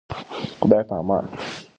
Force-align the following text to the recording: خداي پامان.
خداي 0.59 0.83
پامان. 0.83 1.25